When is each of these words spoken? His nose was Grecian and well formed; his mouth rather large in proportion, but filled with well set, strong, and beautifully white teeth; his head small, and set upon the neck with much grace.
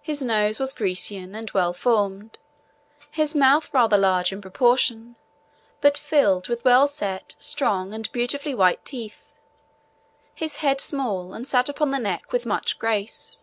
His 0.00 0.22
nose 0.22 0.58
was 0.58 0.72
Grecian 0.72 1.34
and 1.34 1.50
well 1.50 1.74
formed; 1.74 2.38
his 3.10 3.34
mouth 3.34 3.68
rather 3.70 3.98
large 3.98 4.32
in 4.32 4.40
proportion, 4.40 5.14
but 5.82 5.98
filled 5.98 6.48
with 6.48 6.64
well 6.64 6.88
set, 6.88 7.34
strong, 7.38 7.92
and 7.92 8.10
beautifully 8.12 8.54
white 8.54 8.82
teeth; 8.86 9.26
his 10.34 10.56
head 10.64 10.80
small, 10.80 11.34
and 11.34 11.46
set 11.46 11.68
upon 11.68 11.90
the 11.90 11.98
neck 11.98 12.32
with 12.32 12.46
much 12.46 12.78
grace. 12.78 13.42